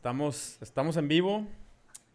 [0.00, 1.46] Estamos, estamos en vivo.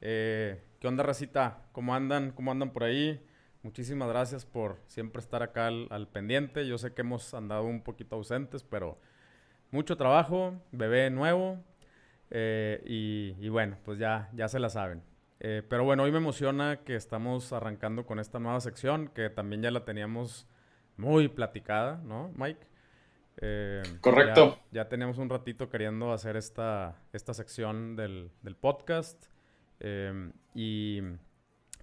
[0.02, 1.68] Eh, ¿Qué onda, Racita?
[1.72, 2.32] ¿Cómo andan?
[2.32, 3.24] ¿Cómo andan por ahí?
[3.62, 6.66] Muchísimas gracias por siempre estar acá al, pendiente.
[6.66, 8.98] Yo sé que hemos andado un poquito ausentes, pero
[9.70, 11.64] mucho trabajo, bebé nuevo.
[12.32, 12.82] Eh,
[13.40, 15.04] y, bueno, pues ya, ya se la saben.
[15.40, 19.62] Eh, pero bueno, hoy me emociona que estamos arrancando con esta nueva sección que también
[19.62, 20.48] ya la teníamos
[20.98, 22.66] muy platicada, ¿no, Mike?
[23.42, 24.60] Eh, Correcto.
[24.72, 29.26] Ya, teníamos un ratito queriendo hacer esta, esta sección del, podcast.
[29.80, 31.02] Eh, y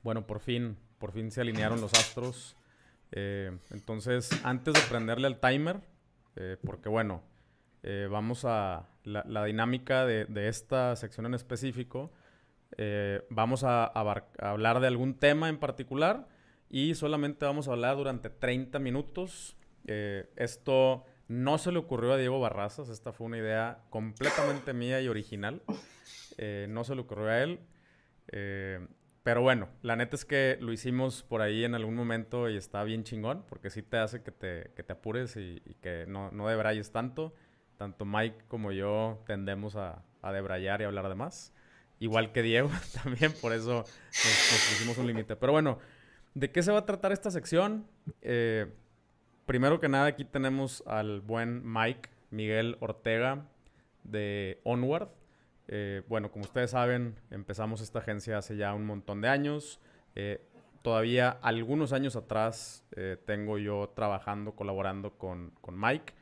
[0.02, 2.56] bueno, por fin, por fin se alinearon los astros.
[3.12, 5.80] Eh, entonces, antes de prenderle al timer,
[6.64, 7.22] porque bueno,
[8.10, 12.10] vamos a la, dinámica de, esta sección en específico.
[13.28, 16.26] vamos a, a, hablar de algún tema en particular
[16.70, 19.58] y solamente vamos a hablar durante 30 minutos.
[19.84, 25.08] esto no se le ocurrió a Diego Barrazas, esta fue una idea completamente mía y
[25.08, 25.62] original.
[26.36, 27.60] Eh, no se le ocurrió a él.
[28.28, 28.86] Eh,
[29.22, 32.84] pero bueno, la neta es que lo hicimos por ahí en algún momento y está
[32.84, 36.48] bien chingón, porque sí te hace que te, que te apures y, que no, no
[36.48, 37.34] debrayes tanto.
[37.78, 41.54] Tanto Mike como yo tendemos a, a debrayar y hablar de más.
[41.98, 42.70] Igual que Diego
[43.02, 45.34] también, por eso nos, pusimos un límite.
[45.36, 45.78] Pero bueno,
[46.34, 47.86] ¿de qué se va a tratar esta sección?
[48.20, 48.70] Eh,
[49.46, 53.46] primero que nada, aquí tenemos al buen Mike Miguel Ortega
[54.04, 55.08] de Onward.
[55.68, 59.80] Eh, bueno, como ustedes saben, empezamos esta agencia hace ya un montón de años.
[60.14, 60.44] Eh,
[60.82, 66.14] todavía algunos años atrás eh, tengo yo trabajando, colaborando con, Mike.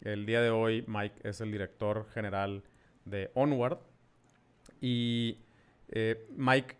[0.00, 2.62] El día de hoy Mike es el director general
[3.04, 3.78] de Onward.
[4.80, 5.38] Y
[6.36, 6.76] Mike,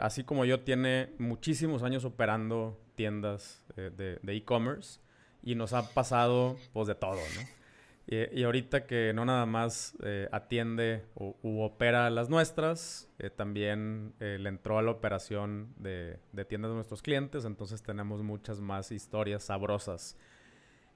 [0.00, 5.00] así como yo, tiene muchísimos años operando tiendas de e-commerce
[5.42, 7.62] y nos ha pasado pues de todo, ¿no?
[8.06, 14.12] Y, ahorita que no nada más eh, atiende o, u opera las nuestras, eh, también
[14.18, 18.60] eh, le entró a la operación de, de, tiendas de nuestros clientes, entonces tenemos muchas
[18.60, 20.16] más historias sabrosas.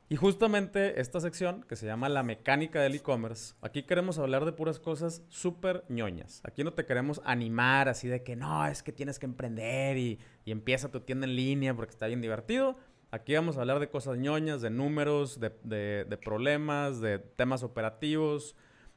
[0.09, 4.53] Y justamente esta sección, que se llama La mecánica del e-commerce, aquí queremos hablar de
[4.53, 6.41] puras cosas súper ñoñas.
[6.45, 10.21] Aquí no te queremos animar así de que no, es que tienes que emprender y,
[10.45, 12.77] y empieza tu tienda en línea porque está bien divertido
[13.11, 18.57] Aquí vamos a hablar de cosas ñoñas, de números, de, problemas, de temas operativos,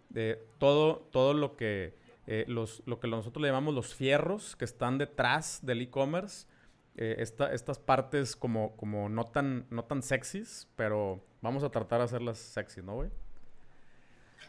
[0.10, 1.94] de todo, todo lo que,
[2.26, 6.48] eh, los, lo que nosotros le llamamos los fierros que están detrás del e-commerce.
[6.98, 12.06] Eh, estas partes como, como no, tan, no tan sexys, pero vamos a tratar de
[12.06, 13.10] hacerlas sexy, ¿no, güey?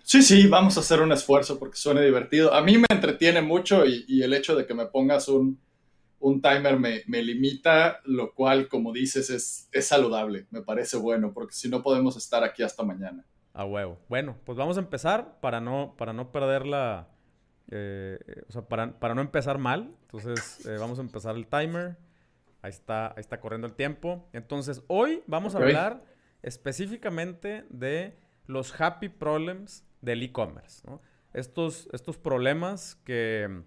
[0.03, 2.53] Sí, sí, vamos a hacer un esfuerzo porque suene divertido.
[2.54, 5.59] A mí me entretiene mucho y el hecho de que me pongas un,
[6.20, 10.47] un timer me, limita, lo cual, como dices, es, es, saludable.
[10.50, 13.25] Me parece bueno, porque si no podemos estar aquí hasta mañana.
[13.54, 13.98] A huevo.
[14.08, 17.09] Bueno, pues vamos a empezar para no, para no perder la...
[17.70, 19.94] Eh, o sea, para, no empezar mal.
[20.03, 21.97] Entonces, eh, vamos a empezar el timer.
[22.60, 24.28] Ahí está, ahí está corriendo el tiempo.
[24.34, 26.04] Entonces, hoy vamos a hablar
[26.42, 30.86] específicamente de los happy problems del e-commerce.
[31.32, 33.62] Estos, estos problemas que...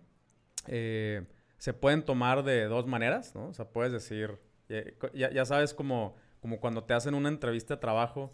[0.68, 1.26] Eh,
[1.64, 3.48] se pueden tomar de dos maneras, ¿no?
[3.48, 4.38] O sea, puedes decir,
[4.68, 8.34] eh, ya, sabes como, como cuando te hacen una entrevista de trabajo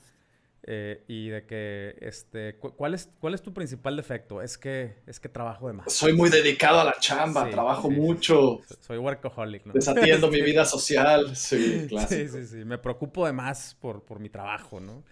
[0.63, 4.41] eh, y de que, este, ¿cuál es, ¿cuál es tu principal defecto?
[4.41, 5.93] Es que, es que trabajo de más.
[5.93, 8.61] Soy muy dedicado a la chamba, trabajo mucho.
[8.79, 9.73] Soy workaholic, ¿no?
[9.73, 14.29] Desatiendo mi vida social, sí, Sí, sí, sí, me preocupo de más por, por mi
[14.29, 15.03] trabajo, ¿no?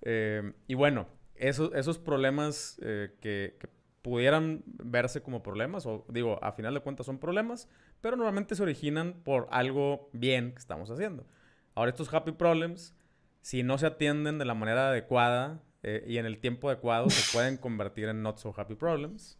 [0.00, 3.77] Eh, y bueno, esos problemas que, que
[4.08, 7.68] pudieran verse como problemas, o digo, a final de cuentas son problemas,
[8.00, 11.26] pero normalmente se originan por algo bien que estamos haciendo.
[11.74, 12.96] Ahora, estos happy problems,
[13.42, 17.32] si no se atienden de la manera adecuada eh, y en el tiempo adecuado, se
[17.36, 19.38] pueden convertir en not so happy problems.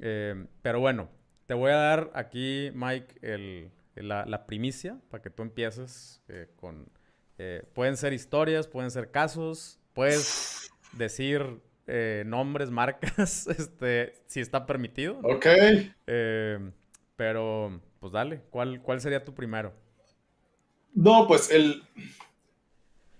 [0.00, 1.08] Eh, pero bueno,
[1.46, 6.90] te voy a dar aquí, Mike, la, primicia para que tú empieces eh, con...
[7.72, 15.18] pueden ser historias, pueden ser casos, puedes decir eh, nombres, marcas, este, si está permitido.
[15.22, 15.46] Ok.
[16.06, 16.58] Eh,
[17.16, 19.72] pero, pues dale, ¿cuál, ¿cuál sería tu primero?
[20.94, 21.82] No, pues el,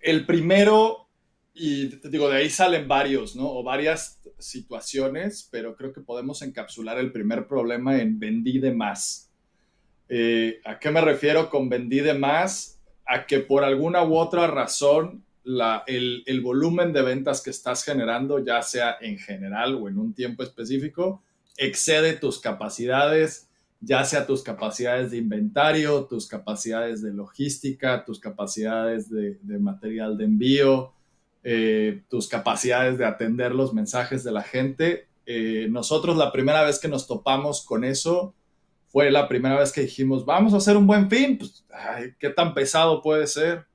[0.01, 1.09] el primero,
[1.53, 3.51] y te digo, de ahí salen varios, ¿no?
[3.51, 9.31] O varias situaciones, pero creo que podemos encapsular el primer problema en vendí de más.
[10.09, 12.81] Eh, ¿A qué me refiero con vendí de más?
[13.07, 15.25] A que por alguna u otra razón
[15.87, 20.43] el, volumen de ventas que estás generando, ya sea en general o en un tiempo
[20.43, 21.23] específico,
[21.57, 23.49] excede tus capacidades,
[23.81, 30.25] ya sea tus capacidades de inventario, tus capacidades de logística, tus capacidades de, material de
[30.25, 30.93] envío,
[31.43, 36.79] eh, tus capacidades de atender los mensajes de la gente Eh, nosotros la primera vez
[36.79, 38.35] que nos topamos con eso
[38.89, 41.65] fue la primera vez que dijimos, vamos a hacer un buen fin, pues,
[42.19, 43.67] ¿qué tan pesado puede ser?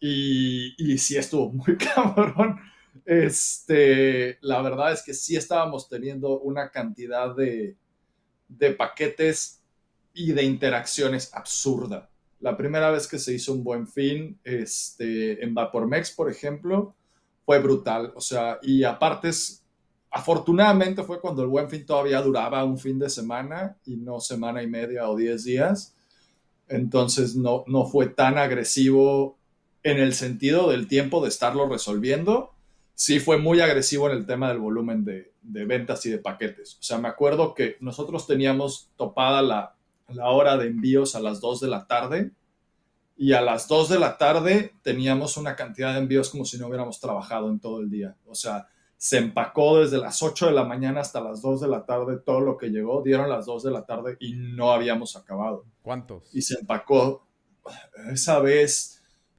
[0.00, 2.60] Y, y sí estuvo muy cabrón.
[3.04, 7.76] Este, la verdad es que sí estábamos teniendo una cantidad de,
[8.48, 9.62] de paquetes
[10.14, 12.10] y de interacciones absurda.
[12.40, 16.94] La primera vez que se hizo un buen fin este, en Vapormex, por ejemplo,
[17.44, 18.12] fue brutal.
[18.14, 19.30] O sea, y aparte,
[20.10, 24.62] afortunadamente fue cuando el buen fin todavía duraba un fin de semana y no semana
[24.62, 25.94] y media o diez días.
[26.68, 29.35] Entonces no, no fue tan agresivo
[29.90, 32.52] en el sentido del tiempo de estarlo resolviendo.
[32.94, 36.76] Sí fue muy agresivo en el tema del volumen de, de ventas y de paquetes.
[36.80, 39.76] O sea, me acuerdo que nosotros teníamos topada la,
[40.08, 42.32] la hora de envíos a las 2 de la tarde
[43.16, 46.66] y a las 2 de la tarde teníamos una cantidad de envíos como si no
[46.66, 48.16] hubiéramos trabajado en todo el día.
[48.26, 48.66] O sea,
[48.96, 52.40] se empacó desde las 8 de la mañana hasta las 2 de la tarde todo
[52.40, 55.64] lo que llegó, dieron las 2 de la tarde y no habíamos acabado.
[55.82, 56.34] ¿Cuántos?
[56.34, 57.24] Y se empacó.
[58.12, 58.95] Esa vez,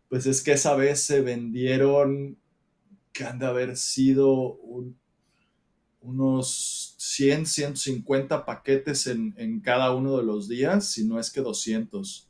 [0.09, 2.37] pues es que esa vez se vendieron,
[3.13, 4.97] que han de haber sido un
[6.07, 12.29] unos 100, 150 paquetes en, cada uno de los días, si no es que 200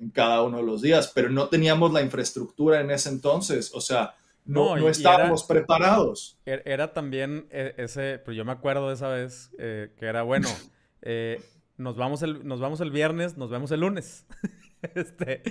[0.00, 3.80] en cada uno de los días, pero no teníamos la infraestructura en ese entonces, o
[3.80, 4.14] sea,
[4.44, 6.36] no, no, estábamos preparados.
[6.44, 10.22] Er, era, también e, ese, pero yo me acuerdo de esa vez eh, que era,
[10.24, 10.48] bueno,
[11.02, 11.40] eh,
[11.76, 14.26] nos, vamos el, nos vamos el viernes, nos vemos el lunes.
[14.94, 15.42] Este,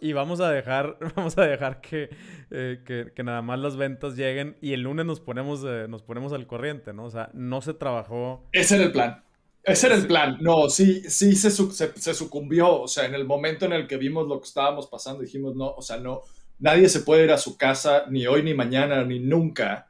[0.00, 4.56] y, vamos a dejar, vamos a dejar eh, que, que, nada más las ventas lleguen
[4.60, 7.04] y el lunes nos ponemos, eh, nos ponemos al corriente, ¿no?
[7.04, 8.48] O sea, no se trabajó.
[8.52, 9.22] Ese era el plan.
[9.62, 10.38] Ese era el plan.
[10.40, 12.82] No, sí, sí se, se, sucumbió.
[12.82, 15.70] O sea, en el momento en el que vimos lo que estábamos pasando, dijimos, no,
[15.70, 16.22] o sea, no,
[16.58, 19.88] nadie se puede ir a su casa ni hoy, ni mañana, ni nunca,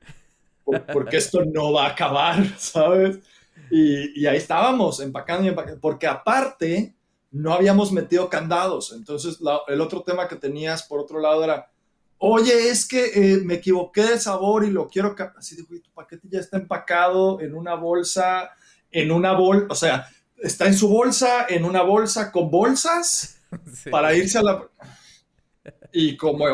[0.93, 3.21] porque esto no va a acabar, ¿sabes?
[3.71, 6.95] Y, y ahí estábamos, empacando y empacando, porque aparte
[7.35, 8.93] no habíamos metido candados.
[8.93, 11.69] Entonces, el otro tema que tenías, por otro lado, era,
[12.19, 15.17] oye, es que eh, me equivoqué de sabor y lo quiero...
[15.37, 18.51] Así digo, tu paquete ya está empacado en una bolsa,
[18.89, 23.41] en una bolsa, o sea, está en su bolsa, en una bolsa con bolsas
[23.91, 24.69] para irse a la...
[25.93, 26.47] Y como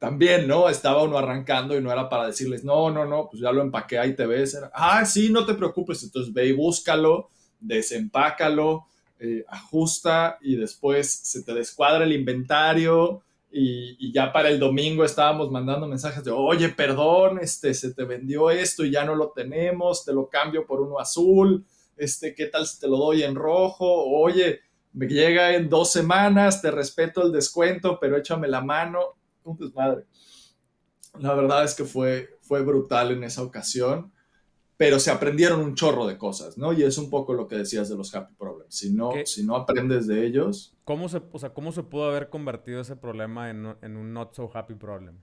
[0.00, 0.68] también, ¿no?
[0.68, 4.00] Estaba uno arrancando y no era para decirles, no, no, no, pues ya lo empaqué,
[4.00, 4.58] ahí te ves.
[4.72, 7.30] ah, sí, no te preocupes, entonces ve y búscalo,
[7.60, 8.86] desempácalo,
[9.22, 13.22] eh, ajusta y después se te descuadra el inventario
[13.52, 18.50] y, ya para el domingo estábamos mandando mensajes de, oye, perdón, este, se te vendió
[18.50, 22.66] esto y ya no lo tenemos, te lo cambio por uno azul, este, ¿qué tal
[22.66, 23.86] si te lo doy en rojo?
[23.86, 24.60] Oye,
[24.94, 29.00] me llega en dos semanas, te respeto el descuento, pero échame la mano.
[29.44, 30.04] Un desmadre.
[31.18, 34.12] La verdad es que fue, fue brutal en esa ocasión
[34.80, 36.72] pero se aprendieron un chorro de cosas, ¿no?
[36.72, 38.74] Y es un poco lo que decías de los happy problems.
[38.74, 40.74] Si no, si no aprendes de ellos...
[40.84, 44.50] ¿Cómo se, o sea, ¿Cómo se pudo haber convertido ese problema en, un not so
[44.50, 45.18] happy problem?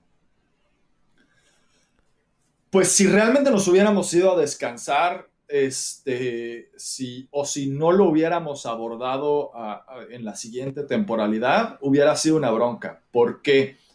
[2.70, 8.68] Pues si realmente nos hubiéramos ido a descansar, este, si, o si no lo hubiéramos
[8.68, 9.54] abordado
[10.12, 13.02] en la siguiente temporalidad, hubiera sido una bronca.
[13.10, 13.78] ¿Por qué?
[13.80, 13.87] porque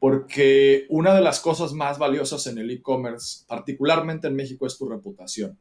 [0.00, 5.58] una de las cosas más valiosas en el e-commerce, particularmente en México, es tu reputación.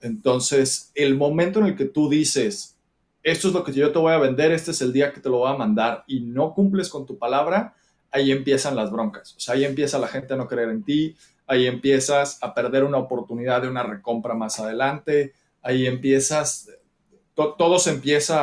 [0.00, 2.76] Entonces, el momento en el que tú dices,
[3.22, 5.28] esto es lo que yo te voy a vender, este es el día que te
[5.28, 7.74] lo voy a mandar y no cumples con tu palabra,
[8.10, 9.34] ahí empiezan las broncas.
[9.36, 12.84] O sea, ahí empieza la gente a no creer en ti, ahí empiezas a perder
[12.84, 16.68] una oportunidad de una recompra más adelante, ahí empiezas,
[17.34, 18.38] todo se empieza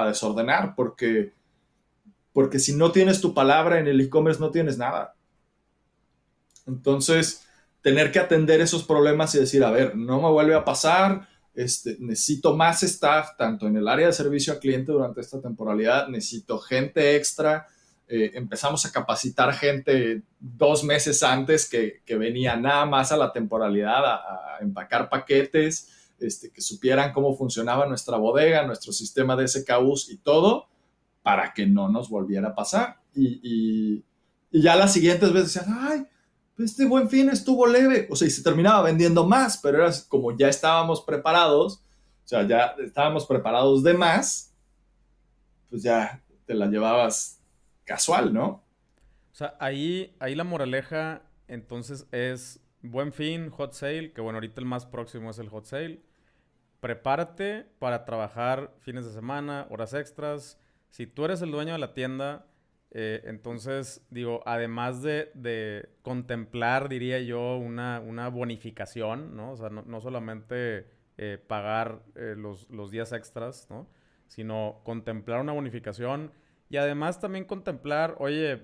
[0.00, 1.32] a desordenar porque
[2.32, 5.16] porque si no tienes tu palabra en el e-commerce no tienes nada.
[6.66, 7.46] Entonces,
[7.82, 11.96] tener que atender esos problemas y decir, a ver, no me vuelve a pasar, este,
[11.98, 16.58] necesito más staff, tanto en el área de servicio al cliente durante esta temporalidad, necesito
[16.58, 17.66] gente extra.
[18.06, 24.04] Eh, empezamos a capacitar gente dos meses antes que, venía nada más a la temporalidad
[24.04, 30.18] a, empacar paquetes, este, que supieran cómo funcionaba nuestra bodega, nuestro sistema de SKUs y
[30.18, 30.69] todo
[31.22, 33.00] para que no nos volviera a pasar.
[33.14, 34.04] Y,
[34.52, 36.06] ya las siguientes veces decían, ay,
[36.58, 38.08] este buen fin estuvo leve.
[38.10, 41.84] O sea, y se terminaba vendiendo más, pero era como ya estábamos preparados,
[42.24, 44.52] o sea, ya estábamos preparados de más,
[45.68, 47.40] pues ya te la llevabas
[47.84, 48.64] casual, ¿no?
[49.32, 54.60] O sea, ahí, ahí la moraleja entonces es buen fin, hot sale, que bueno, ahorita
[54.60, 56.00] el más próximo es el hot sale.
[56.80, 60.58] Prepárate para trabajar fines de semana, horas extras,
[60.90, 62.46] si tú eres el dueño de la tienda,
[62.92, 69.52] Eh, entonces, digo, además de, contemplar, diría yo, una, bonificación, ¿no?
[69.52, 73.86] O sea, no, solamente eh, pagar eh, los, los, días extras, ¿no?
[74.26, 76.32] Sino contemplar una bonificación
[76.68, 78.62] y además también contemplar, oye,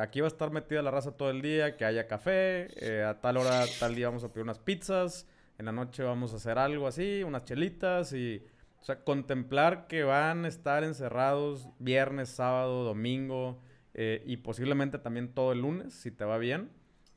[0.00, 2.68] aquí va a estar metida la raza todo el día, que haya café,
[3.04, 5.26] a tal hora, tal día vamos a pedir unas pizzas,
[5.58, 8.44] en la noche vamos a hacer algo así, unas chelitas y...
[8.80, 13.60] O sea, contemplar que van a estar encerrados viernes, sábado, domingo,
[13.94, 16.70] eh, y posiblemente también todo el lunes, si te va bien.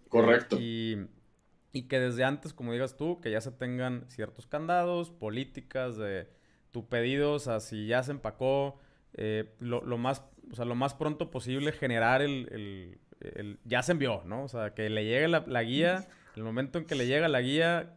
[0.09, 0.57] Correcto.
[0.59, 1.07] Y,
[1.87, 6.27] que desde antes, como digas tú, que ya se tengan ciertos candados, políticas de
[6.71, 8.79] tu pedido, o sea, si ya se empacó,
[9.13, 12.99] eh, lo, más, o sea, lo más pronto posible generar el,
[13.63, 14.43] ya se envió, ¿no?
[14.43, 17.93] O sea, que le llegue la, guía, el momento en que le llega la guía,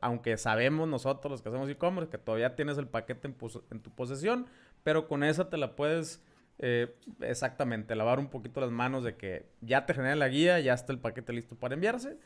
[0.00, 4.46] aunque sabemos nosotros los que hacemos e-commerce que todavía tienes el paquete en, tu posesión,
[4.82, 6.22] pero con esa te la puedes
[6.58, 10.74] eh, exactamente, lavar un poquito las manos de que ya te genera la guía, ya
[10.74, 12.18] está el paquete listo para enviarse,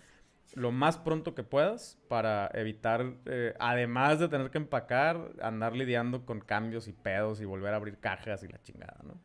[0.54, 6.25] lo más pronto que puedas para evitar, eh, además de tener que empacar, andar lidiando
[6.25, 9.18] con cambios y pedos y volver a abrir cajas y la chingada, ¿no?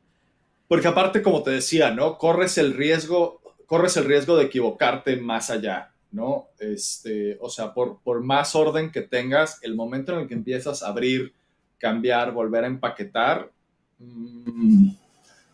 [0.68, 2.18] Porque aparte, como te decía, ¿no?
[2.18, 6.48] Corres el riesgo, corres el riesgo de equivocarte más allá, ¿no?
[6.60, 10.84] Este, o sea, por, por más orden que tengas, el momento en el que empiezas
[10.84, 11.34] a abrir,
[11.78, 13.52] cambiar, volver a empaquetar,
[14.00, 14.92] Mm,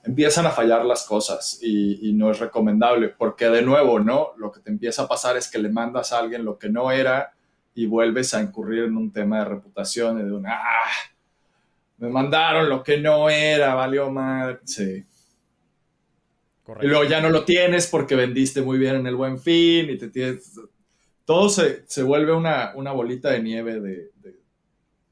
[0.03, 4.29] empiezan a fallar las cosas y, no es recomendable porque de nuevo, ¿no?
[4.37, 6.91] Lo que te empieza a pasar es que le mandas a alguien lo que no
[6.91, 7.33] era
[7.73, 10.89] y vuelves a incurrir en un tema de reputación y de un, ah,
[11.97, 14.59] me mandaron lo que no era, valió madre.
[14.63, 15.03] Sí.
[16.81, 19.97] Y luego ya no lo tienes porque vendiste muy bien en el buen fin y
[19.97, 20.59] te tienes...
[21.25, 24.39] Todo se, vuelve una, bolita de nieve de, de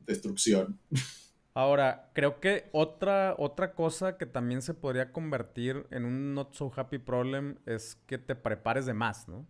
[0.05, 0.79] destrucción.
[1.55, 6.71] Ahora, creo que otra, otra cosa que también se podría convertir en un not so
[6.75, 9.45] happy problem es que te prepares de más, ¿no?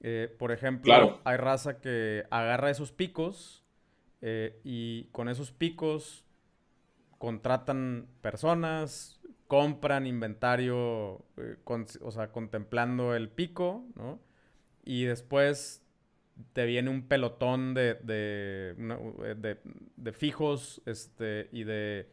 [0.00, 3.64] Eh, por ejemplo, hay raza que agarra esos picos
[4.22, 6.24] eh, y con esos picos
[7.18, 9.17] contratan personas,
[9.48, 11.56] compran inventario, eh,
[12.02, 14.20] o sea, contemplando el pico, ¿no?
[14.84, 15.82] Y después
[16.52, 18.76] te viene un pelotón de, de,
[19.24, 22.06] eh, fijos este, y de,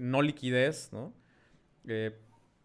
[0.00, 1.12] no liquidez, ¿no?
[1.88, 2.16] Eh,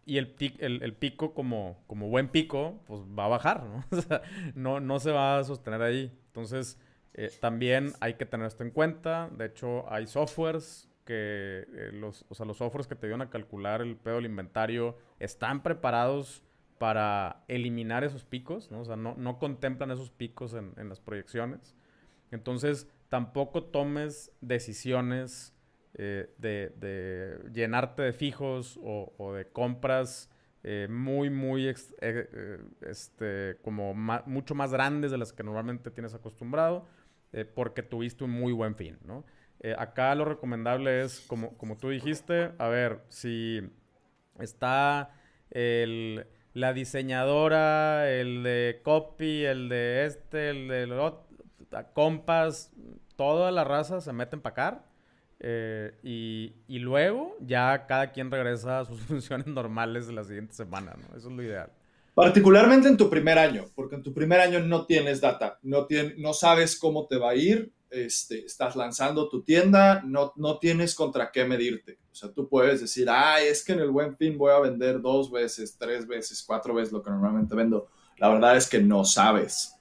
[0.06, 3.84] y el, el, pico, como, como buen pico, pues va a bajar, ¿no?
[3.96, 4.22] O sea,
[4.54, 6.12] no, no se va a sostener ahí.
[6.26, 6.78] Entonces,
[7.40, 9.30] también hay que tener esto en cuenta.
[9.36, 13.80] De hecho, hay softwares que, los, o sea, los softwares que te ayudan a calcular
[13.80, 16.44] el pedo del inventario están preparados
[16.78, 18.82] para eliminar esos picos, ¿no?
[18.82, 21.74] O sea, no, contemplan esos picos en, las proyecciones.
[22.30, 25.52] Entonces, tampoco tomes decisiones
[25.94, 30.30] eh, de, llenarte de fijos o, de compras
[30.62, 36.86] eh, muy, muy, eh, este, como mucho más grandes de las que normalmente tienes acostumbrado,
[37.56, 39.24] porque tuviste un muy buen fin, ¿no?
[39.76, 43.60] Acá lo recomendable es, como, como tú dijiste, a ver, si
[44.38, 45.10] está
[45.50, 51.26] el la diseñadora, el de copy, el de este, el de otro,
[51.92, 52.72] compas,
[53.16, 54.84] toda la raza se mete a empacar.
[55.42, 60.52] Eh, y, y, luego ya cada quien regresa a sus funciones normales de la siguiente
[60.54, 61.16] semana, ¿no?
[61.16, 61.72] Eso es lo ideal.
[62.14, 65.86] Particularmente en tu primer año, porque en tu primer año no tienes data, no,
[66.18, 70.94] no sabes cómo te va a ir, este, estás lanzando tu tienda, no, no tienes
[70.94, 71.98] contra qué medirte.
[72.12, 75.00] O sea, tú puedes decir, ay, es que en el buen fin voy a vender
[75.00, 77.88] dos veces, tres veces, cuatro veces lo que normalmente vendo.
[78.18, 79.74] La verdad es que no sabes.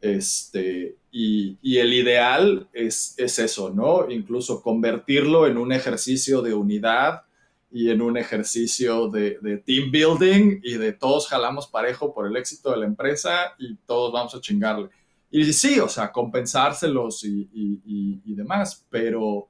[0.00, 4.10] Este, y, y el ideal es, es eso, ¿no?
[4.10, 7.22] Incluso convertirlo en un ejercicio de unidad
[7.72, 12.70] y en un ejercicio de, team building y de todos jalamos parejo por el éxito
[12.70, 14.90] de la empresa y todos vamos a chingarle.
[15.34, 19.48] Y sí, o sea, compensárselos y, y, demás, pero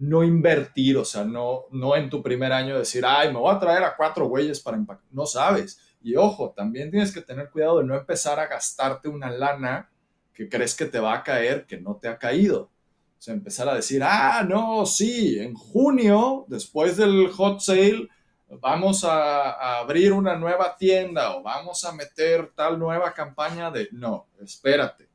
[0.00, 3.60] no invertir, o sea, no, no en tu primer año decir, ay, me voy a
[3.60, 5.06] traer a cuatro güeyes para impactar.
[5.12, 5.78] No sabes.
[6.02, 9.88] Y ojo, también tienes que tener cuidado de no empezar a gastarte una lana
[10.34, 12.62] que crees que te va a caer, que no te ha caído.
[12.62, 18.08] O sea, empezar a decir, ah, no, sí, en junio, después del hot sale,
[18.48, 23.88] vamos a, a, abrir una nueva tienda o vamos a meter tal nueva campaña de,
[23.92, 25.09] no, espérate.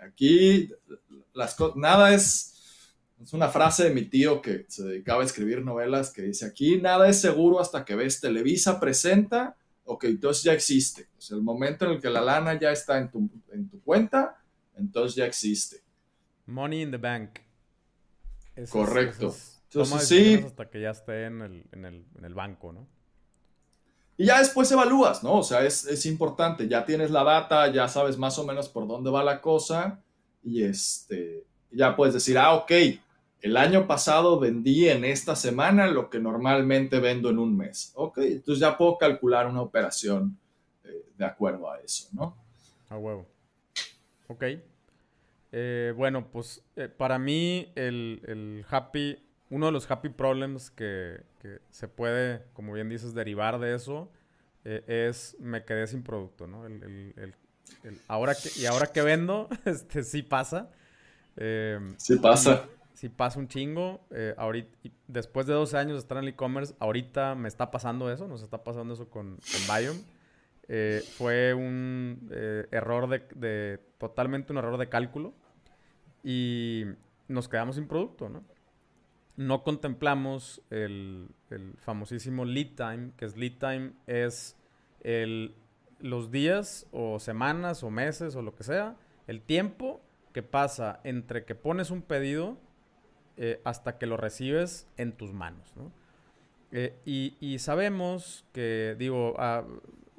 [0.00, 0.70] Aquí
[1.34, 2.84] las nada es,
[3.22, 6.80] es una frase de mi tío que se dedicaba a escribir novelas que dice, aquí
[6.80, 11.08] nada es seguro hasta que ves Televisa presenta, ok, entonces ya existe.
[11.30, 14.42] O el momento en el que la lana ya está en tu, en tu cuenta,
[14.76, 15.82] entonces ya existe.
[16.46, 17.40] Money in the bank.
[18.70, 19.34] Correcto.
[19.64, 20.40] entonces, sí.
[20.44, 22.88] Hasta que ya esté en el, en el, en el banco, ¿no?
[24.20, 25.36] Y ya después evalúas, ¿no?
[25.36, 28.88] O sea, es, es, importante, ya tienes la data, ya sabes más o menos por
[28.88, 30.02] dónde va la cosa
[30.42, 32.72] y este, ya puedes decir, ah, ok,
[33.40, 37.92] el año pasado vendí en esta semana lo que normalmente vendo en un mes.
[37.94, 40.36] Ok, entonces ya puedo calcular una operación
[40.82, 42.36] eh, de acuerdo a eso, ¿no?
[42.88, 43.24] A huevo.
[44.26, 44.44] Ok.
[45.52, 49.16] Eh, bueno, pues eh, para mí el, el happy
[49.50, 51.22] uno de los happy problems que,
[51.70, 54.10] se puede, como bien dices, derivar de eso
[54.64, 56.66] eh, es me quedé sin producto, ¿no?
[56.66, 57.34] El,
[58.06, 60.70] ahora que, y ahora que vendo, este, sí pasa.
[61.36, 62.66] Eh, sí pasa.
[62.94, 64.00] Sí, pasa un chingo.
[64.10, 64.76] Eh, ahorita,
[65.06, 68.42] después de 12 años de estar en el e-commerce, ahorita me está pasando eso, nos
[68.42, 71.02] está pasando eso con, con Biome.
[71.16, 72.28] fue un
[72.72, 75.32] error de, de, totalmente un error de cálculo
[76.24, 76.86] y
[77.28, 78.42] nos quedamos sin producto, ¿no?
[79.38, 81.28] No contemplamos el,
[81.76, 84.56] famosísimo lead time, que es lead time es
[85.00, 85.54] el,
[86.00, 88.96] los días o semanas o meses o lo que sea,
[89.28, 90.00] el tiempo
[90.32, 92.58] que pasa entre que pones un pedido
[93.36, 95.72] eh, hasta que lo recibes en tus manos.
[96.72, 99.64] Eh, y, sabemos que, digo, ah,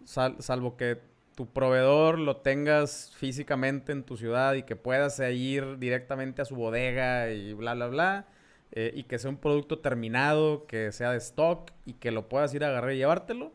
[0.06, 0.98] salvo que
[1.36, 6.56] tu proveedor lo tengas físicamente en tu ciudad y que puedas ir directamente a su
[6.56, 8.28] bodega y bla, bla, bla,
[8.72, 12.54] eh, y que sea un producto terminado, que sea de stock y que lo puedas
[12.54, 13.52] ir a agarrar y llevártelo.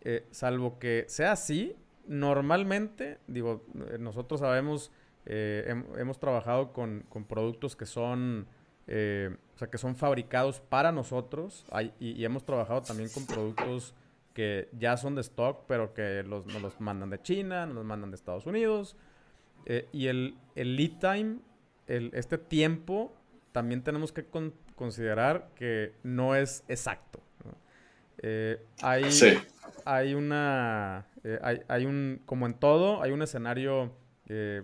[0.00, 4.92] Eh, salvo que sea así, normalmente, digo, eh, nosotros sabemos,
[5.28, 8.46] hemos trabajado con, productos que son,
[8.86, 11.66] o sea, que son fabricados para nosotros
[11.98, 13.92] y, hemos trabajado también con productos
[14.34, 17.84] que ya son de stock, pero que los, nos los mandan de China, nos los
[17.84, 18.96] mandan de Estados Unidos.
[19.90, 21.40] y el, el lead time,
[21.88, 23.12] el, este tiempo
[23.56, 24.26] también tenemos que
[24.74, 27.22] considerar que no es exacto.
[28.18, 29.04] Eh, hay,
[29.86, 33.94] hay una, eh, hay, un, como en todo, hay un escenario
[34.28, 34.62] eh,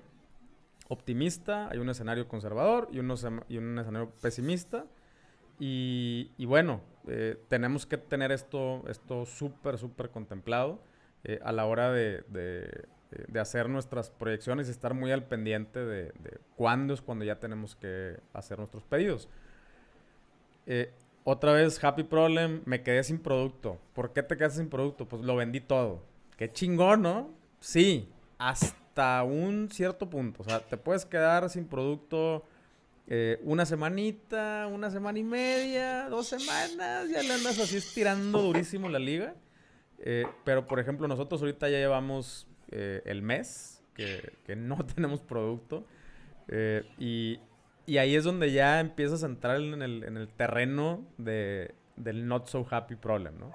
[0.89, 4.85] optimista, hay un escenario conservador y, y un escenario pesimista.
[5.59, 6.83] Y, bueno,
[7.49, 10.83] tenemos que tener esto esto súper, súper contemplado
[11.43, 12.89] a la hora de, de
[13.41, 16.13] hacer nuestras proyecciones y estar muy al pendiente de,
[16.57, 19.29] cuándo es cuando ya tenemos que hacer nuestros pedidos.
[20.67, 20.93] Eh,
[21.25, 23.79] otra vez, happy problem, me quedé sin producto.
[23.95, 25.07] ¿Por qué te quedas sin producto?
[25.07, 26.03] Pues lo vendí todo.
[26.37, 27.31] Qué chingón, ¿no?
[27.61, 30.43] Sí, hasta un cierto punto.
[30.43, 32.45] O sea, te puedes quedar sin producto
[33.07, 38.89] eh, una semanita, una semana y media, dos semanas, ya le andas así estirando durísimo
[38.89, 39.35] la liga.
[39.99, 45.87] Eh, pero, por ejemplo, nosotros ahorita ya llevamos eh, el mes, que, no tenemos producto.
[46.49, 47.39] Eh, y,
[47.99, 52.97] ahí es donde ya empiezas a entrar en el, terreno de, del not so happy
[52.97, 53.53] problem, ¿no?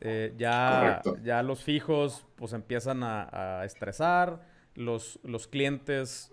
[0.00, 4.42] Eh, ya, ya los fijos pues empiezan a, estresar,
[4.74, 6.32] los, los clientes,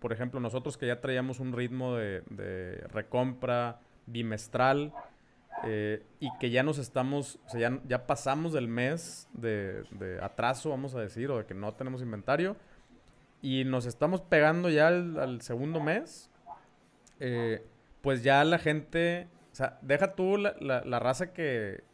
[0.00, 4.92] por ejemplo, nosotros que ya traíamos un ritmo de, de recompra bimestral,
[5.66, 10.94] eh, y que ya nos estamos, o sea, ya, pasamos del mes de, atraso, vamos
[10.94, 12.56] a decir, o de que no tenemos inventario,
[13.42, 16.30] y nos estamos pegando ya al, segundo mes,
[17.20, 17.64] eh,
[18.00, 21.84] pues ya la gente, o sea, deja tú la, raza que,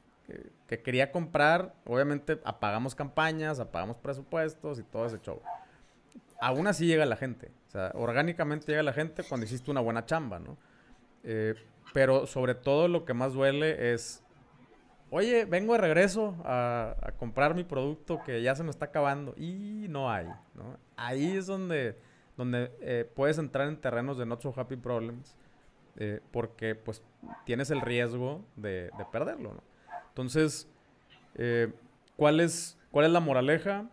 [0.66, 5.40] que, quería comprar, obviamente apagamos campañas, apagamos presupuestos y todo ese show.
[6.40, 10.06] Aún así llega la gente, o sea, orgánicamente llega la gente cuando hiciste una buena
[10.06, 10.56] chamba, ¿no?
[11.22, 11.54] Eh,
[11.92, 14.22] pero sobre todo lo que más duele es,
[15.10, 19.86] oye, vengo de regreso a, comprar mi producto que ya se me está acabando y
[19.88, 20.78] no hay, ¿no?
[20.96, 21.96] Ahí es donde,
[22.36, 25.36] donde eh, puedes entrar en terrenos de not so happy problems
[25.96, 27.02] eh, porque pues
[27.44, 29.62] tienes el riesgo de, perderlo, ¿no?
[30.08, 30.68] Entonces,
[31.34, 31.72] eh,
[32.16, 33.88] ¿cuál, es, ¿cuál es la moraleja?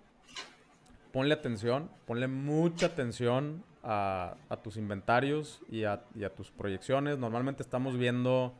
[1.11, 6.01] Ponle atención, ponle mucha atención a, tus inventarios y a,
[6.35, 7.17] tus proyecciones.
[7.17, 8.53] Normalmente estamos viendo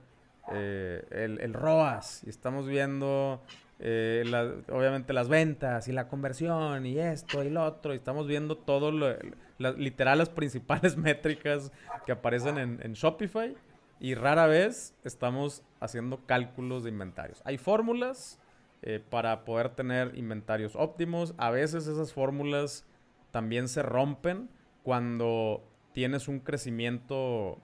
[0.53, 3.41] eh, el, ROAS y estamos viendo
[3.79, 4.23] eh,
[4.71, 7.93] obviamente las ventas y la conversión y esto y lo otro.
[7.93, 9.15] Y estamos viendo todo, lo,
[9.59, 11.73] literal las principales métricas
[12.05, 13.53] que aparecen en, Shopify
[13.99, 17.41] y rara vez estamos haciendo cálculos de inventarios.
[17.43, 18.39] Hay fórmulas
[18.81, 21.33] eh, para poder tener inventarios óptimos.
[21.37, 22.85] A veces esas fórmulas
[23.31, 24.49] también se rompen
[24.88, 27.62] cuando tienes un crecimiento,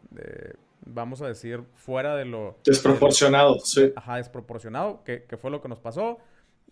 [0.85, 2.59] vamos a decir, fuera de lo...
[2.65, 3.93] Desproporcionado, sí.
[3.95, 6.17] Ajá, desproporcionado, que, fue lo que nos pasó.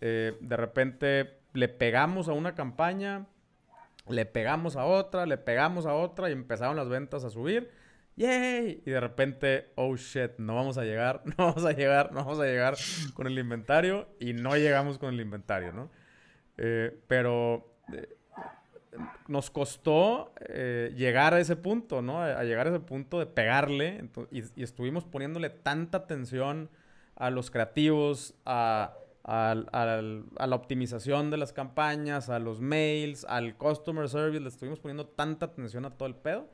[0.02, 3.24] Eh, de repente le pegamos a una campaña,
[4.06, 7.70] le pegamos a otra, le pegamos a otra y empezaron las ventas a subir.
[8.16, 8.82] ¡Yay!
[8.84, 12.40] Y de repente, oh shit, no vamos a llegar, no vamos a llegar, no vamos
[12.40, 12.76] a llegar
[13.14, 15.90] con el inventario y no llegamos con el inventario, ¿no?
[16.58, 18.18] Eh, pero eh,
[19.28, 22.22] nos costó eh, llegar a ese punto, ¿no?
[22.22, 26.68] A, llegar a ese punto de pegarle y, estuvimos poniéndole tanta atención
[27.16, 34.08] a los creativos, a, a, la optimización de las campañas, a los mails, al customer
[34.08, 36.48] service, le estuvimos poniendo tanta atención a todo el pedo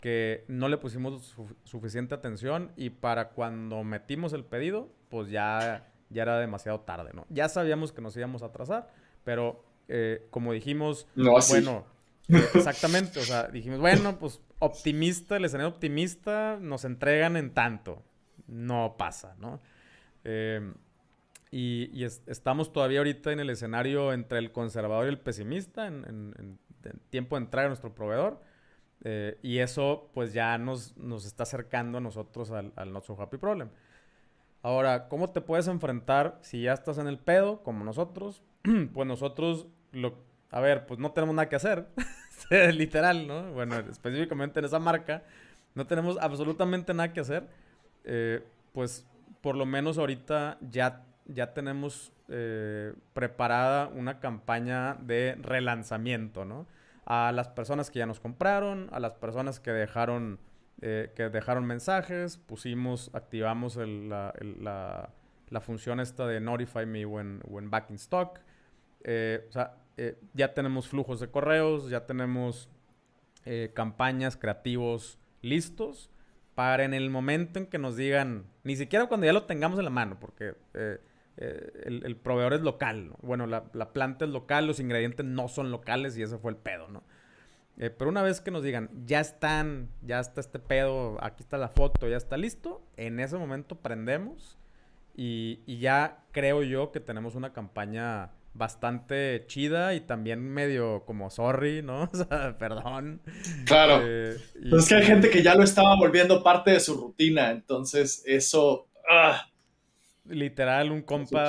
[0.00, 6.22] que no le pusimos suficiente atención y para cuando metimos el pedido, pues ya, ya
[6.22, 7.26] era demasiado tarde, ¿no?
[7.28, 8.88] Ya sabíamos que nos íbamos a atrasar,
[9.24, 11.84] pero eh, como dijimos, bueno,
[12.28, 18.02] eh, exactamente, o sea, dijimos, bueno, pues optimista, el escenario optimista, nos entregan en tanto.
[18.46, 19.60] No pasa, ¿no?
[20.24, 20.72] Eh,
[21.50, 26.58] y, estamos todavía ahorita en el escenario entre el conservador y el pesimista, en,
[27.10, 28.40] tiempo de entrega a nuestro proveedor.
[29.02, 33.20] Eh, y eso pues ya nos, nos está acercando a nosotros al, al Not So
[33.20, 33.70] Happy Problem.
[34.62, 38.42] Ahora, ¿cómo te puedes enfrentar si ya estás en el pedo, como nosotros?
[38.94, 40.14] pues nosotros, lo,
[40.50, 41.86] a ver, pues no tenemos nada que hacer.
[42.72, 43.52] Literal, ¿no?
[43.52, 45.22] Bueno, específicamente en esa marca,
[45.74, 47.46] no tenemos absolutamente nada que hacer.
[48.04, 49.06] Eh, pues
[49.40, 56.66] por lo menos ahorita ya ya tenemos eh, preparada una campaña de relanzamiento, ¿no?
[57.06, 60.38] A las personas que ya nos compraron, a las personas que dejaron,
[60.80, 64.32] eh, que dejaron mensajes, pusimos, activamos la,
[65.60, 68.38] función esta de Notify Me when, when back in stock.
[68.38, 69.76] O sea,
[70.34, 72.68] ya tenemos flujos de correos, ya tenemos
[73.74, 76.10] campañas, creativos listos
[76.54, 79.84] para en el momento en que nos digan, ni siquiera cuando ya lo tengamos en
[79.84, 83.14] la mano, porque eh, el, proveedor es local.
[83.22, 86.88] Bueno, la, planta es local, los ingredientes no son locales y ese fue el pedo,
[86.88, 87.02] ¿no?
[87.78, 91.56] Eh, pero una vez que nos digan, ya están, ya está este pedo, aquí está
[91.56, 94.58] la foto, ya está listo, en ese momento prendemos
[95.16, 101.82] y, ya creo yo que tenemos una campaña bastante chida y también medio como sorry,
[101.82, 102.04] ¿no?
[102.12, 103.22] O sea, perdón.
[103.66, 104.00] Claro.
[104.04, 108.22] Eh, es que hay gente que ya lo estaba volviendo parte de su rutina, entonces
[108.26, 108.88] eso...
[109.08, 109.50] Ah,
[110.26, 111.48] literal, un compa.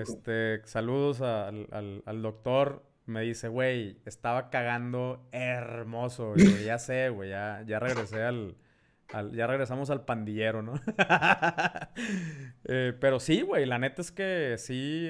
[0.00, 2.84] Este, saludos al, doctor.
[3.06, 6.34] Me dice, güey, estaba cagando hermoso.
[6.64, 8.56] ya sé, güey, ya, ya regresé al,
[9.32, 10.74] Ya regresamos al pandillero, ¿no?
[12.66, 15.06] Eh, pero sí, güey, la neta es que sí,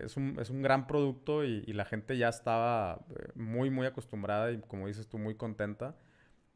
[0.00, 4.86] es, un, gran producto y, la gente ya estaba eh, muy, muy acostumbrada y, como
[4.86, 5.96] dices tú, muy contenta.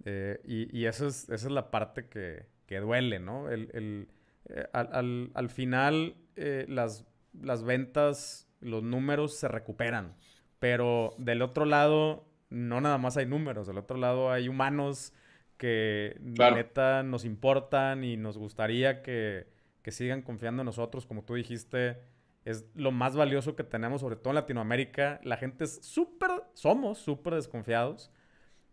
[0.05, 3.51] Eh, y, eso es, esa es la parte que, que duele, ¿no?
[3.51, 4.09] el
[4.49, 10.15] eh, al, final las, las ventas, los números se recuperan.
[10.59, 15.13] Pero del otro lado, no nada más hay números, del otro lado hay humanos
[15.63, 19.47] que neta nos importan y nos gustaría que,
[19.87, 22.01] sigan confiando en nosotros, como tú dijiste,
[22.45, 25.21] es lo más valioso que tenemos, sobre todo en Latinoamérica.
[25.23, 28.11] La gente es súper, somos súper desconfiados.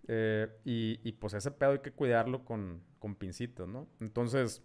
[0.08, 3.88] Eh, y, y, pues ese pedo hay que cuidarlo con, con pincitos, ¿no?
[4.00, 4.64] Entonces,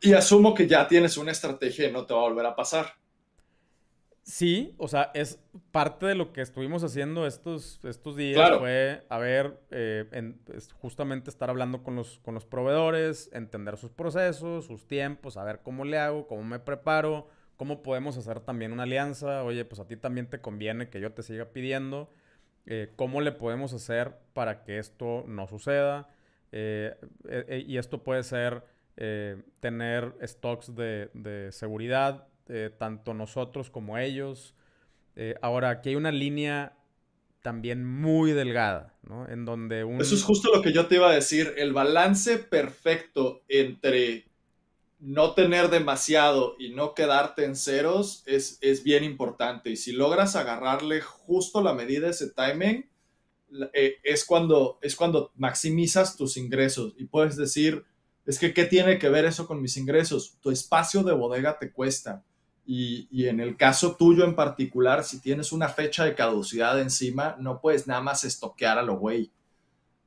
[0.00, 2.94] y asumo que ya tienes una estrategia y no te va a volver a pasar.
[4.28, 5.40] Sí, o sea, es
[5.72, 8.58] parte de lo que estuvimos haciendo estos, estos días.
[8.58, 10.34] Fue, a ver, eh,
[10.74, 15.60] justamente estar hablando con los, con los proveedores, entender sus procesos, sus tiempos, a ver
[15.62, 19.42] cómo le hago, cómo me preparo, cómo podemos hacer también una alianza.
[19.44, 22.12] Oye, pues a ti también te conviene que yo te siga pidiendo.
[22.66, 26.10] Eh, ¿Cómo le podemos hacer para que esto no suceda?
[26.52, 26.94] Eh,
[27.66, 28.62] y esto puede ser
[29.00, 34.54] eh, tener stocks de, seguridad, eh, tanto nosotros como ellos.
[35.16, 36.76] Eh, ahora, aquí hay una línea
[37.42, 39.28] también muy delgada, ¿no?
[39.28, 43.42] En donde Eso es justo lo que yo te iba a decir, el balance perfecto
[43.48, 44.28] entre
[45.00, 49.70] no tener demasiado y no quedarte en ceros es, es bien importante.
[49.70, 52.88] Y si logras agarrarle justo la medida, ese timing,
[53.72, 57.84] es, cuando, es cuando maximizas tus ingresos y puedes decir,
[58.26, 60.36] es que, ¿qué tiene que ver eso con mis ingresos?
[60.40, 62.24] Tu espacio de bodega te cuesta.
[62.70, 67.62] Y, en el caso tuyo en particular, si tienes una fecha de caducidad encima, no
[67.62, 69.32] puedes nada más estoquear a lo güey.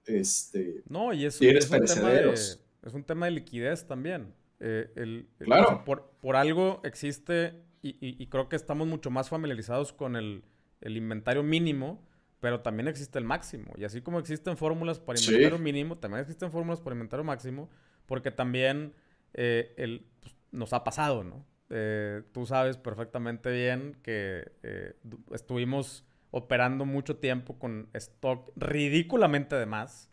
[0.05, 4.31] Este, no, y eso es, un tema de, es un tema de liquidez también.
[4.59, 5.83] Eh, claro.
[5.83, 10.43] por, algo existe, y, creo que estamos mucho más familiarizados con el,
[10.81, 12.07] inventario mínimo,
[12.39, 13.73] pero también existe el máximo.
[13.75, 17.71] Y así como existen fórmulas para inventario mínimo, también existen fórmulas para inventario máximo
[18.05, 18.93] porque también
[19.33, 21.49] eh, el, pues, nos ha pasado, ¿no?
[21.73, 24.93] Eh, tú sabes perfectamente bien que eh,
[25.31, 30.11] estuvimos operando mucho tiempo con stock ridículamente de más.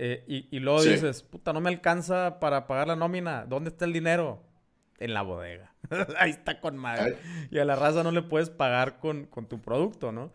[0.00, 3.44] Eh, y, luego dices, puta, no me alcanza para pagar la nómina.
[3.46, 4.44] ¿Dónde está el dinero?
[4.98, 5.74] En la bodega.
[6.18, 7.18] Ahí está con madre.
[7.50, 10.32] Y a la raza no le puedes pagar con, tu producto, ¿no?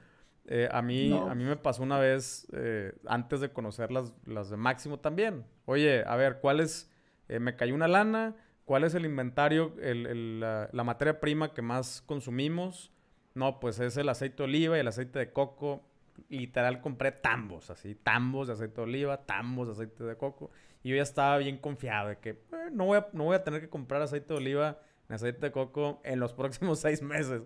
[0.47, 4.49] Eh, a, mí, a mí me pasó una vez, eh, antes de conocer las, las,
[4.49, 5.45] de Máximo también.
[5.63, 6.89] Oye, a ver, ¿cuál es?
[7.29, 8.35] me cayó una lana.
[8.65, 12.91] ¿Cuál es el inventario, la, la, materia prima que más consumimos?
[13.35, 15.83] No, pues es el aceite de oliva y el aceite de coco
[16.29, 20.51] literal compré tambos, así, tambos de aceite de oliva, tambos de aceite de coco.
[20.83, 23.43] Y yo ya estaba bien confiado de que eh, no, voy a, no voy a
[23.43, 27.41] tener que comprar aceite de oliva ni aceite de coco en los próximos seis meses.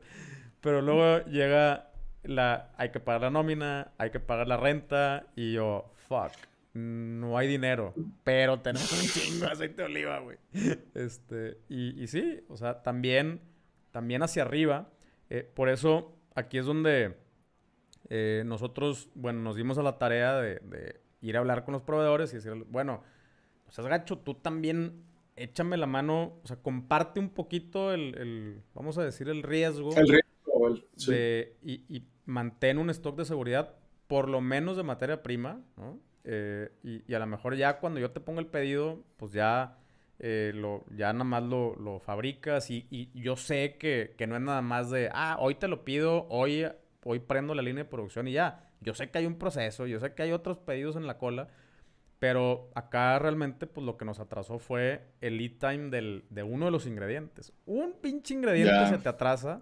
[0.62, 1.92] Pero luego llega
[2.24, 6.32] la, hay que pagar la nómina, hay que pagar la renta y yo, fuck,
[6.78, 10.38] no hay dinero, pero tenemos un chingo de aceite de oliva, güey.
[10.94, 13.42] Este, y, y sí, o sea, también,
[13.92, 14.90] también hacia arriba.
[15.30, 17.18] Eh, por eso aquí es donde
[18.10, 22.32] eh, nosotros, bueno, nos dimos a la tarea de, ir a hablar con los proveedores
[22.32, 23.04] y decir, bueno,
[23.66, 25.04] pues es gacho, tú también
[25.36, 29.92] échame la mano, o sea, comparte un poquito el, vamos a decir, el riesgo.
[29.96, 30.28] El riesgo,
[31.64, 33.76] y, y, mantén un stock de seguridad,
[34.08, 35.98] por lo menos de materia prima, ¿no?
[36.30, 39.78] Eh, y, a lo mejor ya cuando yo te ponga el pedido, pues ya,
[40.20, 44.36] eh, lo, ya nada más lo, lo fabricas y, y, yo sé que, que no
[44.36, 46.66] es nada más de, ah, hoy te lo pido, hoy
[47.08, 48.70] hoy prendo la línea de producción y ya.
[48.82, 51.48] Yo sé que hay un proceso, yo sé que hay otros pedidos en la cola,
[52.20, 56.66] pero acá realmente pues lo que nos atrasó fue el lead time del, de uno
[56.66, 57.54] de los ingredientes.
[57.66, 59.62] Un pinche ingrediente se te atrasa.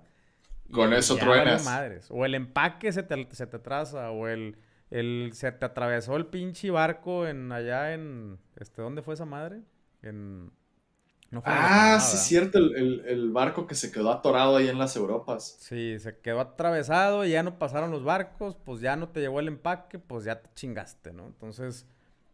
[0.72, 1.64] Con eso truenas.
[1.64, 2.08] Madres.
[2.10, 4.58] O el empaque se te, se te atrasa, o el,
[5.00, 9.62] el, se te atravesó el pinche barco en allá en, este, ¿dónde fue esa madre?
[10.02, 10.52] En
[11.44, 15.58] ah, sí, es cierto, el, barco que se quedó atorado ahí en las Europas.
[15.60, 19.40] Sí, se quedó atravesado, y ya no pasaron los barcos, pues ya no te llegó
[19.40, 21.26] el empaque, pues ya te chingaste, ¿no?
[21.26, 21.86] Entonces,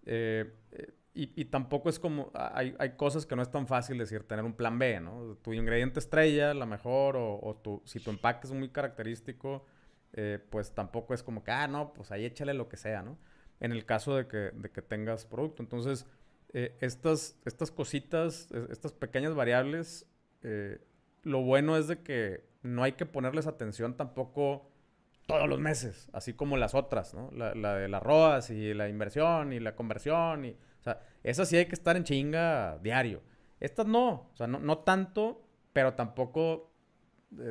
[0.06, 4.46] eh, eh, y, tampoco es como, hay, cosas que no es tan fácil decir, tener
[4.46, 5.36] un plan B, ¿no?
[5.42, 9.66] Tu ingrediente estrella, la mejor, o, tu, si tu empaque es muy característico,
[10.14, 13.18] eh, pues tampoco es como que, ah, no, pues ahí échale lo que sea, ¿no?
[13.60, 15.64] En el caso de que, de que tengas producto.
[15.64, 16.06] Entonces,
[16.54, 20.06] eh, estas, estas cositas, estas pequeñas variables,
[20.44, 20.80] eh,
[21.24, 24.70] lo bueno es de que no hay que ponerles atención tampoco
[25.28, 27.32] todos los meses, así como las otras, ¿no?
[27.32, 30.44] La, de las ROAS y la inversión y la conversión.
[30.46, 33.22] Y, o sea, esas sí hay que estar en chinga diario.
[33.60, 36.71] Estas no, o sea, no, no tanto, pero tampoco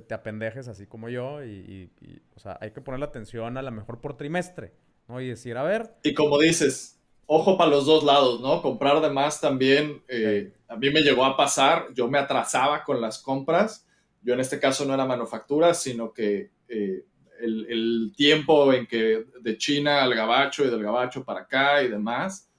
[0.07, 3.71] te apendejes así como yo y, y, o sea, hay que ponerle atención a la
[3.71, 4.73] mejor por trimestre,
[5.09, 5.21] ¿no?
[5.21, 5.95] Y decir, a ver.
[6.03, 8.61] Y como dices, ojo para los dos lados, ¿no?
[8.61, 13.01] Comprar de más también, eh, a mí me llegó a pasar, yo me atrasaba con
[13.01, 13.87] las compras,
[14.23, 17.05] yo en este caso no era manufactura, sino que eh,
[17.41, 22.51] el, tiempo en que de China al gabacho y del gabacho para acá y demás,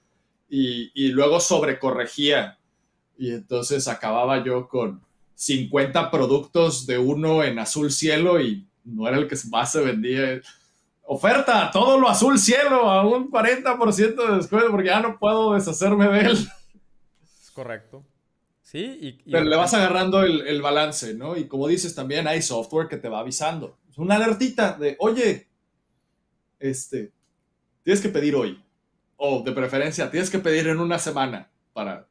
[0.48, 2.58] y, y luego sobrecorregía,
[3.16, 5.02] y entonces acababa yo con
[5.34, 10.40] 50 productos de uno en azul cielo y no era el que más se vendía
[11.04, 16.08] oferta, todo lo azul cielo a un 40% de descuento porque ya no puedo deshacerme
[16.08, 16.48] de él.
[17.22, 18.04] Es correcto.
[18.62, 21.36] Sí, y, Pero le vas agarrando el, balance, ¿no?
[21.36, 23.76] Y como dices, también hay software que te va avisando.
[23.90, 25.48] Es una alertita de, oye,
[26.58, 27.12] este,
[27.82, 28.64] tienes que pedir hoy.
[29.16, 32.08] O de preferencia, tienes que pedir en una semana para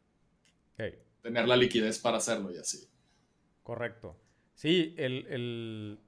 [1.21, 2.87] tener la liquidez para hacerlo y así.
[3.63, 4.15] Correcto.
[4.53, 5.99] Sí, el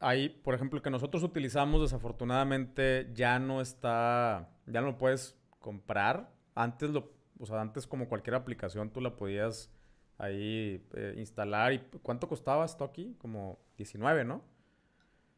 [0.00, 6.32] hay, por ejemplo, que nosotros utilizamos, desafortunadamente, ya no está, ya no lo puedes comprar.
[6.54, 9.70] Antes lo, o sea, antes como cualquier aplicación tú la podías
[10.16, 11.72] ahí eh, instalar.
[11.72, 13.16] ¿Y cuánto costaba Stocky?
[13.18, 14.42] Como 19, ¿no?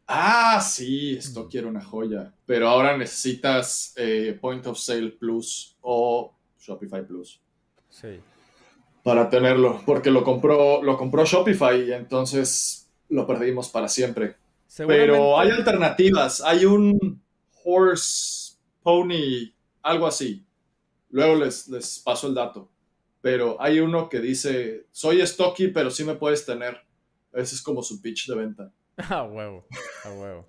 [0.06, 2.34] Ah, sí, Stocky era una joya.
[2.46, 7.40] Pero ahora necesitas eh, Point of Sale Plus o Shopify Plus.
[7.88, 8.20] Sí.
[9.02, 14.36] Para tenerlo, porque lo compró, lo compró Shopify y entonces lo perdimos para siempre.
[14.76, 16.40] Pero hay alternativas.
[16.42, 17.20] Hay un
[17.64, 20.44] horse, pony, algo así.
[21.10, 22.70] Luego les, les paso el dato.
[23.20, 26.80] Pero hay uno que dice, soy stocky, pero sí me puedes tener.
[27.32, 28.72] Ese es como su pitch de venta.
[29.08, 29.66] A huevo,
[30.04, 30.46] a huevo.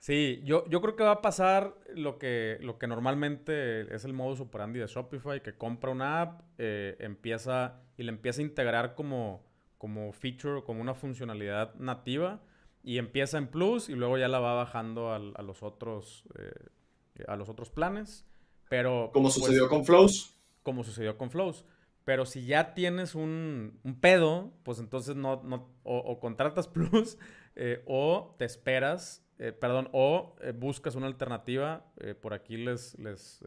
[0.00, 4.12] Sí, yo, yo creo que va a pasar lo que, lo que normalmente es el
[4.12, 8.94] modus operandi de Shopify, que compra una app, eh, empieza y le empieza a integrar
[8.94, 9.44] como
[9.78, 12.40] como feature, como una funcionalidad nativa
[12.82, 17.36] y empieza en Plus y luego ya la va bajando a, los otros eh, a
[17.36, 18.24] los otros planes.
[18.70, 20.34] Pero como pues, sucedió con Flows.
[20.62, 21.64] Como sucedió con Flows.
[22.04, 27.18] Pero si ya tienes un, pedo, pues entonces no, no o, contratas Plus
[27.54, 32.98] eh, o te esperas eh, perdón, o eh, buscas una alternativa, eh, por aquí les,
[32.98, 33.44] les,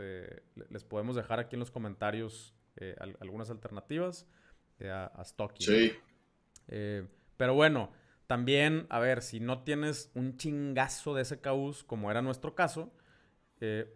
[0.69, 2.53] les, podemos dejar aquí en los comentarios
[3.19, 4.25] algunas alternativas
[4.87, 5.63] a, a Stocky.
[5.63, 5.93] Sí.
[7.37, 7.91] pero bueno,
[8.27, 12.93] también, a ver, si no tienes un chingazo de SKUs, como era nuestro caso,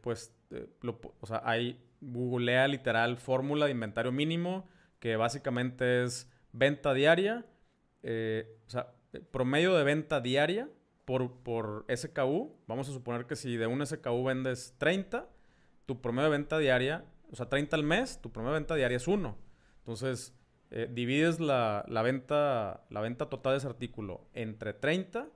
[0.01, 0.35] pues,
[1.19, 4.67] o sea, hay, googlea literal fórmula de inventario mínimo,
[4.99, 7.45] que básicamente es venta diaria,
[8.03, 8.93] o sea,
[9.31, 10.69] promedio de venta diaria
[11.05, 15.27] por, por SKU, vamos a suponer que si de un SKU vendes 30,
[15.85, 18.97] tu promedio de venta diaria, o sea, 30 al mes, tu promedio de venta diaria
[18.97, 19.37] es 1.
[19.79, 20.33] Entonces,
[20.75, 25.27] eh, divides la, venta, la venta total de ese artículo entre 30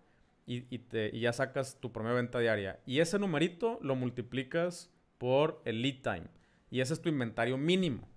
[0.48, 2.80] y, y, ya sacas tu promedio de venta diaria.
[2.88, 6.28] Y ese numerito lo multiplicas por el lead time.
[6.72, 8.08] Y ese es tu inventario mínimo.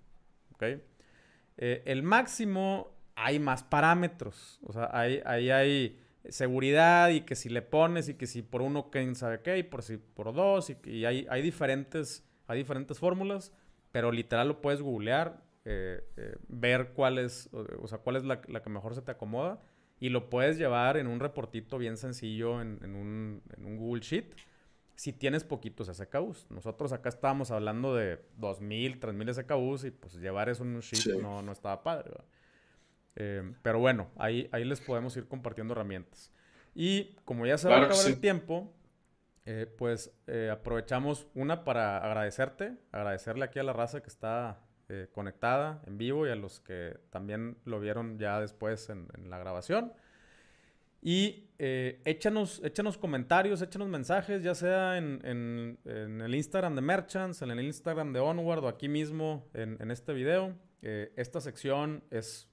[0.54, 0.62] ¿Ok?
[1.58, 4.58] Eh, el máximo hay más parámetros.
[4.62, 8.62] O sea, ahí hay, hay seguridad y que si le pones y que si por
[8.62, 12.98] uno, quién sabe qué, y por si por dos, y, hay, hay, diferentes, hay diferentes
[12.98, 13.52] fórmulas,
[13.92, 18.40] pero literal lo puedes googlear, eh, eh, ver cuál es, o, sea, cuál es la,
[18.40, 19.60] que mejor se te acomoda,
[19.98, 23.42] y lo puedes llevar en un reportito bien sencillo en, un,
[23.78, 24.34] Google Sheet.
[24.94, 26.46] Si tienes poquitos SKUs.
[26.50, 31.20] Nosotros acá estábamos hablando de 2.000, 3.000 SKUs y pues llevar eso en un sheet
[31.20, 32.12] no, no estaba padre.
[33.16, 36.30] Eh, pero bueno, ahí, ahí les podemos ir compartiendo herramientas.
[36.74, 38.72] Y como ya se va a acabar el tiempo,
[39.44, 44.60] eh, pues eh, aprovechamos una para agradecerte, agradecerle aquí a la raza que está
[45.12, 49.92] conectada en vivo y a los que también lo vieron ya después en, la grabación.
[51.02, 57.50] Y échanos, échanos comentarios, échanos mensajes, ya sea en, en, el Instagram de Merchants, en
[57.50, 60.54] el Instagram de Onward o aquí mismo en, este video.
[60.82, 62.48] esta sección es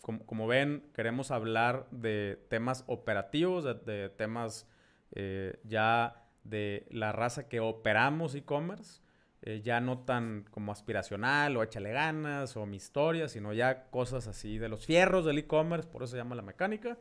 [0.00, 4.66] como, ven, queremos hablar de temas operativos, de, temas
[5.12, 9.02] eh, ya de la raza que operamos e-commerce,
[9.42, 14.26] eh, ya no tan como aspiracional o échale ganas o mi historia, sino ya cosas
[14.26, 16.98] así de los fierros del e-commerce, por eso se llama la mecánica.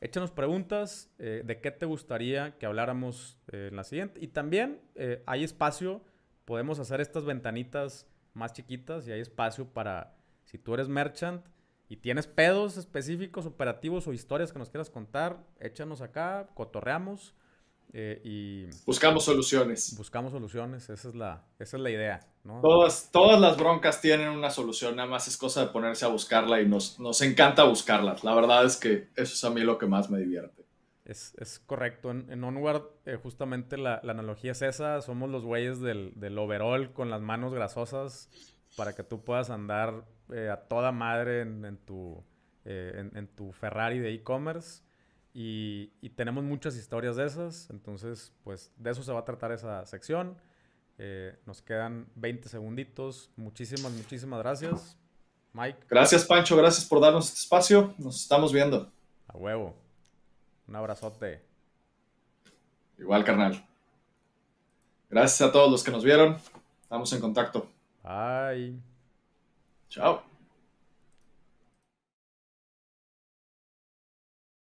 [0.00, 4.20] Échanos preguntas eh, de qué te gustaría que habláramos en la siguiente.
[4.22, 4.80] Y también
[5.26, 6.04] hay espacio,
[6.44, 11.46] podemos hacer estas ventanitas más chiquitas y hay espacio para, si tú eres merchant,
[11.88, 17.34] y tienes pedos específicos, operativos o historias que nos quieras contar, échanos acá, cotorreamos
[17.94, 18.66] eh, y...
[18.84, 19.96] Buscamos soluciones.
[19.96, 22.20] Buscamos soluciones, esa es la, esa es la idea.
[22.42, 22.60] ¿no?
[22.60, 26.60] Todas, todas las broncas tienen una solución, nada más es cosa de ponerse a buscarla
[26.60, 28.24] y nos, nos encanta buscarlas.
[28.24, 30.64] La verdad es que eso es a mí lo que más me divierte.
[31.04, 32.10] Es, es correcto.
[32.10, 35.00] En, en Onward, eh, justamente la, la, analogía es esa.
[35.00, 38.28] Somos los güeyes del, del overall con las manos grasosas
[38.76, 42.24] para que tú puedas andar eh, a toda madre en, tu,
[42.64, 44.82] eh, en, tu Ferrari de e-commerce.
[45.36, 47.68] Y, tenemos muchas historias de esas.
[47.70, 50.36] Entonces, pues de eso se va a tratar esa sección.
[50.96, 53.30] Eh, nos quedan 20 segunditos.
[53.36, 54.96] Muchísimas, muchísimas gracias.
[55.52, 55.80] Mike.
[55.90, 56.56] Gracias, Pancho.
[56.56, 57.94] Gracias por darnos este espacio.
[57.98, 58.92] Nos estamos viendo.
[59.26, 59.74] A huevo.
[60.68, 61.42] Un abrazote.
[62.96, 63.66] Igual, carnal.
[65.10, 66.38] Gracias a todos los que nos vieron.
[66.82, 67.68] Estamos en contacto.
[68.04, 68.78] Bye.
[69.88, 70.33] Ciao.